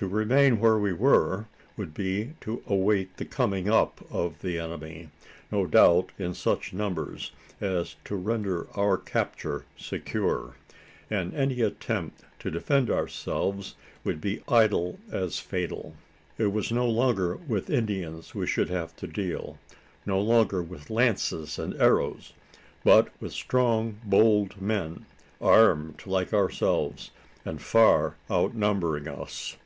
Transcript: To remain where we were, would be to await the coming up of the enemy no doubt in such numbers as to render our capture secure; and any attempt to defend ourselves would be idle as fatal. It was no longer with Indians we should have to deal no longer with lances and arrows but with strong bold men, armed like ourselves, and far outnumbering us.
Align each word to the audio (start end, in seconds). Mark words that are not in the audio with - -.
To 0.00 0.06
remain 0.06 0.60
where 0.60 0.78
we 0.78 0.92
were, 0.92 1.46
would 1.76 1.92
be 1.92 2.34
to 2.42 2.62
await 2.68 3.16
the 3.16 3.24
coming 3.24 3.68
up 3.68 4.00
of 4.12 4.42
the 4.42 4.56
enemy 4.56 5.08
no 5.50 5.66
doubt 5.66 6.12
in 6.16 6.34
such 6.34 6.72
numbers 6.72 7.32
as 7.60 7.96
to 8.04 8.14
render 8.14 8.68
our 8.78 8.96
capture 8.96 9.64
secure; 9.76 10.54
and 11.10 11.34
any 11.34 11.62
attempt 11.62 12.22
to 12.38 12.48
defend 12.48 12.90
ourselves 12.90 13.74
would 14.04 14.20
be 14.20 14.40
idle 14.46 15.00
as 15.10 15.40
fatal. 15.40 15.96
It 16.38 16.52
was 16.52 16.70
no 16.70 16.86
longer 16.86 17.34
with 17.34 17.68
Indians 17.68 18.36
we 18.36 18.46
should 18.46 18.70
have 18.70 18.94
to 18.98 19.08
deal 19.08 19.58
no 20.06 20.20
longer 20.20 20.62
with 20.62 20.90
lances 20.90 21.58
and 21.58 21.74
arrows 21.74 22.34
but 22.84 23.08
with 23.20 23.32
strong 23.32 23.98
bold 24.04 24.62
men, 24.62 25.06
armed 25.40 26.06
like 26.06 26.32
ourselves, 26.32 27.10
and 27.44 27.60
far 27.60 28.14
outnumbering 28.30 29.08
us. 29.08 29.56